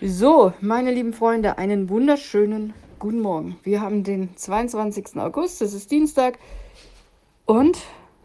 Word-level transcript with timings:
So, 0.00 0.52
meine 0.60 0.92
lieben 0.92 1.12
Freunde, 1.12 1.58
einen 1.58 1.88
wunderschönen 1.88 2.72
guten 3.00 3.18
Morgen. 3.18 3.58
Wir 3.64 3.80
haben 3.80 4.04
den 4.04 4.36
22. 4.36 5.16
August, 5.16 5.60
das 5.60 5.74
ist 5.74 5.90
Dienstag 5.90 6.38
und 7.46 7.76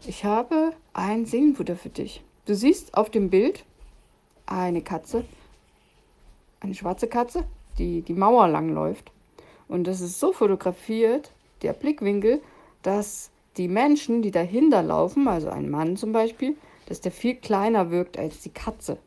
ich 0.05 0.23
habe 0.23 0.73
ein 0.93 1.25
Seelenfutter 1.25 1.75
für 1.75 1.89
dich. 1.89 2.23
Du 2.45 2.53
siehst 2.53 2.95
auf 2.95 3.09
dem 3.09 3.31
Bild 3.31 3.65
eine 4.45 4.83
Katze, 4.83 5.25
eine 6.59 6.75
schwarze 6.75 7.07
Katze, 7.07 7.43
die 7.79 8.03
die 8.03 8.13
Mauer 8.13 8.47
lang 8.49 8.69
läuft. 8.69 9.11
Und 9.67 9.87
das 9.87 9.99
ist 9.99 10.19
so 10.19 10.31
fotografiert, 10.31 11.31
der 11.63 11.73
Blickwinkel, 11.73 12.43
dass 12.83 13.31
die 13.57 13.67
Menschen, 13.67 14.21
die 14.21 14.29
dahinter 14.29 14.83
laufen, 14.83 15.27
also 15.27 15.49
ein 15.49 15.71
Mann 15.71 15.97
zum 15.97 16.11
Beispiel, 16.11 16.55
dass 16.85 17.01
der 17.01 17.11
viel 17.11 17.33
kleiner 17.33 17.89
wirkt 17.89 18.19
als 18.19 18.41
die 18.41 18.51
Katze. 18.51 18.99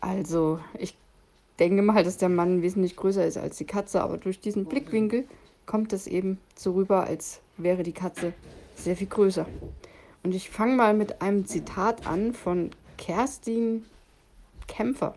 Also 0.00 0.58
ich 0.76 0.96
denke 1.58 1.82
mal, 1.82 2.04
dass 2.04 2.16
der 2.16 2.28
Mann 2.28 2.62
wesentlich 2.62 2.96
größer 2.96 3.26
ist 3.26 3.36
als 3.36 3.56
die 3.56 3.64
Katze, 3.64 4.02
aber 4.02 4.18
durch 4.18 4.40
diesen 4.40 4.64
Blickwinkel 4.64 5.24
kommt 5.66 5.92
es 5.92 6.06
eben 6.06 6.38
so 6.56 6.72
rüber, 6.72 7.04
als 7.04 7.40
wäre 7.56 7.82
die 7.82 7.92
Katze 7.92 8.32
sehr 8.76 8.96
viel 8.96 9.08
größer. 9.08 9.46
Und 10.22 10.34
ich 10.34 10.50
fange 10.50 10.76
mal 10.76 10.94
mit 10.94 11.20
einem 11.22 11.46
Zitat 11.46 12.06
an 12.06 12.32
von 12.32 12.70
Kerstin 12.96 13.84
Kämpfer. 14.66 15.16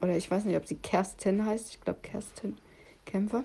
Oder 0.00 0.16
ich 0.16 0.30
weiß 0.30 0.44
nicht, 0.44 0.56
ob 0.56 0.66
sie 0.66 0.76
Kerstin 0.76 1.44
heißt. 1.44 1.70
Ich 1.70 1.80
glaube 1.80 2.00
Kerstin 2.02 2.56
Kämpfer. 3.04 3.44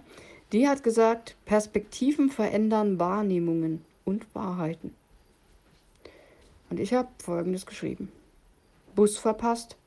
Die 0.51 0.67
hat 0.67 0.83
gesagt, 0.83 1.35
Perspektiven 1.45 2.29
verändern 2.29 2.99
Wahrnehmungen 2.99 3.85
und 4.03 4.25
Wahrheiten. 4.35 4.93
Und 6.69 6.79
ich 6.79 6.93
habe 6.93 7.07
Folgendes 7.23 7.65
geschrieben. 7.65 8.11
Bus 8.95 9.17
verpasst. 9.17 9.77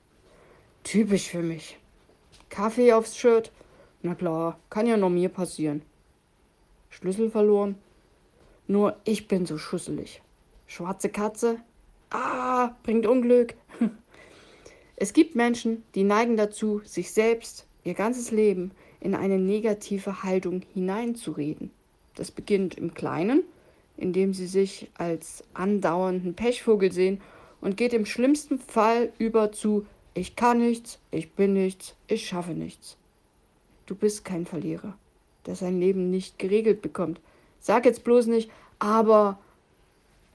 Typisch 0.85 1.29
für 1.29 1.43
mich. 1.43 1.79
Kaffee 2.55 2.93
aufs 2.93 3.17
Shirt? 3.17 3.51
Na 4.03 4.15
klar, 4.15 4.61
kann 4.71 4.87
ja 4.87 4.97
noch 4.97 5.11
mir 5.11 5.29
passieren. 5.29 5.83
Schlüssel 6.89 7.29
verloren? 7.29 7.75
Nur 8.69 8.95
ich 9.03 9.27
bin 9.27 9.45
so 9.45 9.59
schusselig. 9.59 10.23
Schwarze 10.69 11.09
Katze? 11.09 11.59
Ah, 12.11 12.77
bringt 12.85 13.07
Unglück. 13.07 13.55
Es 14.97 15.13
gibt 15.13 15.35
Menschen, 15.35 15.83
die 15.97 16.05
neigen 16.05 16.37
dazu, 16.37 16.81
sich 16.85 17.11
selbst, 17.11 17.67
ihr 17.83 17.95
ganzes 17.95 18.31
Leben 18.31 18.71
in 19.01 19.17
eine 19.17 19.41
negative 19.41 20.23
Haltung 20.23 20.63
hineinzureden. 20.73 21.73
Das 22.15 22.31
beginnt 22.31 22.79
im 22.79 22.95
Kleinen, 22.95 23.43
indem 23.97 24.33
sie 24.33 24.47
sich 24.47 24.89
als 24.95 25.43
andauernden 25.55 26.35
Pechvogel 26.35 26.93
sehen 26.93 27.21
und 27.61 27.77
geht 27.77 27.93
im 27.93 28.07
schlimmsten 28.07 28.61
Fall 28.61 29.13
über 29.19 29.51
zu 29.51 29.85
ich 30.15 30.37
kann 30.37 30.59
nichts, 30.59 30.99
ich 31.11 31.33
bin 31.33 31.53
nichts, 31.53 31.95
ich 32.07 32.27
schaffe 32.27 32.53
nichts. 32.53 32.97
Du 33.87 33.95
bist 33.95 34.25
kein 34.25 34.47
Verlierer, 34.47 34.95
der 35.45 35.57
sein 35.57 35.81
Leben 35.81 36.11
nicht 36.11 36.39
geregelt 36.39 36.83
bekommt. 36.83 37.21
Sag 37.61 37.85
jetzt 37.85 38.05
bloß 38.05 38.27
nicht, 38.27 38.51
aber 38.79 39.39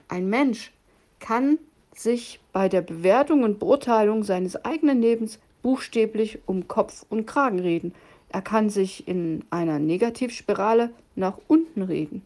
ein 0.10 0.30
Mensch 0.30 0.72
kann 1.20 1.58
sich 1.96 2.40
bei 2.52 2.70
der 2.70 2.82
Bewertung 2.82 3.44
und 3.44 3.60
Beurteilung 3.60 4.24
seines 4.24 4.64
eigenen 4.64 5.02
Lebens 5.02 5.40
buchstäblich 5.62 6.40
um 6.46 6.68
Kopf 6.68 7.06
und 7.10 7.26
Kragen 7.26 7.60
reden. 7.60 7.94
Er 8.30 8.42
kann 8.42 8.70
sich 8.70 9.08
in 9.08 9.44
einer 9.50 9.80
Negativspirale 9.80 10.92
nach 11.16 11.38
unten 11.48 11.82
reden. 11.82 12.22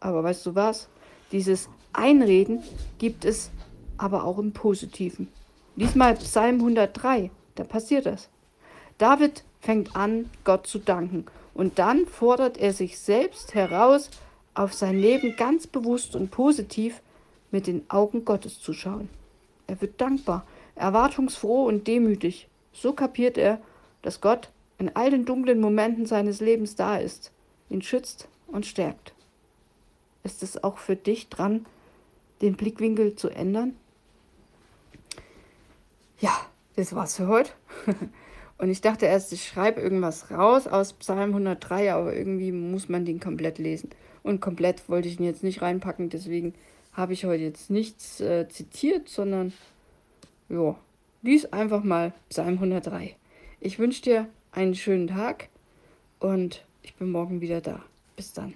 Aber 0.00 0.22
weißt 0.22 0.46
du 0.46 0.54
was? 0.54 0.88
Dieses 1.32 1.68
Einreden 1.92 2.62
gibt 2.98 3.24
es 3.24 3.50
aber 3.96 4.24
auch 4.24 4.38
im 4.38 4.52
Positiven. 4.52 5.28
Diesmal 5.76 6.14
Psalm 6.16 6.56
103, 6.56 7.30
da 7.54 7.64
passiert 7.64 8.04
das. 8.04 8.28
David 8.98 9.42
fängt 9.60 9.96
an, 9.96 10.28
Gott 10.44 10.66
zu 10.66 10.78
danken 10.78 11.24
und 11.54 11.78
dann 11.78 12.06
fordert 12.06 12.58
er 12.58 12.74
sich 12.74 12.98
selbst 12.98 13.54
heraus, 13.54 14.10
auf 14.54 14.74
sein 14.74 14.98
Leben 14.98 15.34
ganz 15.36 15.66
bewusst 15.66 16.14
und 16.14 16.30
positiv 16.30 17.00
mit 17.50 17.66
den 17.66 17.88
Augen 17.88 18.26
Gottes 18.26 18.60
zu 18.60 18.74
schauen. 18.74 19.08
Er 19.66 19.80
wird 19.80 19.98
dankbar, 19.98 20.44
erwartungsfroh 20.74 21.64
und 21.64 21.86
demütig. 21.86 22.48
So 22.74 22.92
kapiert 22.92 23.38
er, 23.38 23.58
dass 24.02 24.20
Gott 24.20 24.50
in 24.78 24.94
all 24.94 25.10
den 25.10 25.24
dunklen 25.24 25.60
Momenten 25.60 26.04
seines 26.04 26.40
Lebens 26.40 26.76
da 26.76 26.96
ist, 26.96 27.32
ihn 27.70 27.80
schützt 27.80 28.28
und 28.46 28.66
stärkt. 28.66 29.14
Ist 30.22 30.42
es 30.42 30.62
auch 30.62 30.76
für 30.76 30.96
dich 30.96 31.30
dran, 31.30 31.64
den 32.42 32.56
Blickwinkel 32.56 33.16
zu 33.16 33.30
ändern? 33.30 33.74
Das 36.76 36.94
war's 36.94 37.16
für 37.16 37.28
heute. 37.28 37.50
Und 38.58 38.70
ich 38.70 38.80
dachte 38.80 39.06
erst, 39.06 39.32
ich 39.32 39.46
schreibe 39.46 39.80
irgendwas 39.80 40.30
raus 40.30 40.66
aus 40.66 40.92
Psalm 40.92 41.30
103, 41.30 41.92
aber 41.92 42.14
irgendwie 42.14 42.52
muss 42.52 42.88
man 42.88 43.04
den 43.04 43.18
komplett 43.18 43.58
lesen. 43.58 43.90
Und 44.22 44.40
komplett 44.40 44.88
wollte 44.88 45.08
ich 45.08 45.18
ihn 45.18 45.26
jetzt 45.26 45.42
nicht 45.42 45.62
reinpacken, 45.62 46.10
deswegen 46.10 46.54
habe 46.92 47.12
ich 47.12 47.24
heute 47.24 47.42
jetzt 47.42 47.70
nichts 47.70 48.20
äh, 48.20 48.48
zitiert, 48.48 49.08
sondern 49.08 49.52
ja, 50.48 50.76
lies 51.22 51.46
einfach 51.46 51.82
mal 51.82 52.12
Psalm 52.28 52.54
103. 52.54 53.16
Ich 53.60 53.78
wünsche 53.78 54.02
dir 54.02 54.28
einen 54.52 54.74
schönen 54.74 55.08
Tag 55.08 55.48
und 56.20 56.64
ich 56.82 56.94
bin 56.94 57.10
morgen 57.10 57.40
wieder 57.40 57.60
da. 57.60 57.82
Bis 58.16 58.32
dann. 58.32 58.54